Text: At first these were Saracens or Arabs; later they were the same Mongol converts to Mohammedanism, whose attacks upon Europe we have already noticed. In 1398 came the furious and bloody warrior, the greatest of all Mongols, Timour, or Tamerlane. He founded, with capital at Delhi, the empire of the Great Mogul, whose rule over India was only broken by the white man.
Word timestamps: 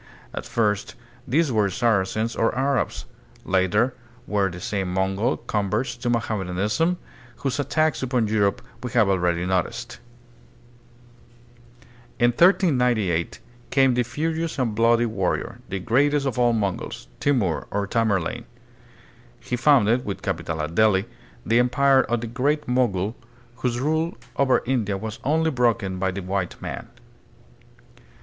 At 0.33 0.47
first 0.47 0.95
these 1.27 1.51
were 1.51 1.69
Saracens 1.69 2.35
or 2.35 2.55
Arabs; 2.57 3.05
later 3.45 3.93
they 4.27 4.33
were 4.33 4.49
the 4.49 4.59
same 4.59 4.91
Mongol 4.91 5.37
converts 5.37 5.95
to 5.97 6.09
Mohammedanism, 6.09 6.97
whose 7.35 7.59
attacks 7.59 8.01
upon 8.01 8.25
Europe 8.27 8.63
we 8.81 8.89
have 8.93 9.07
already 9.07 9.45
noticed. 9.45 9.99
In 12.17 12.31
1398 12.31 13.39
came 13.69 13.93
the 13.93 14.01
furious 14.01 14.57
and 14.57 14.73
bloody 14.73 15.05
warrior, 15.05 15.59
the 15.69 15.77
greatest 15.77 16.25
of 16.25 16.39
all 16.39 16.51
Mongols, 16.51 17.07
Timour, 17.19 17.67
or 17.69 17.85
Tamerlane. 17.85 18.45
He 19.39 19.55
founded, 19.55 20.03
with 20.03 20.23
capital 20.23 20.63
at 20.63 20.73
Delhi, 20.73 21.05
the 21.45 21.59
empire 21.59 22.01
of 22.05 22.21
the 22.21 22.25
Great 22.27 22.67
Mogul, 22.67 23.15
whose 23.57 23.79
rule 23.79 24.17
over 24.35 24.63
India 24.65 24.97
was 24.97 25.19
only 25.23 25.51
broken 25.51 25.99
by 25.99 26.09
the 26.09 26.23
white 26.23 26.59
man. 26.59 26.87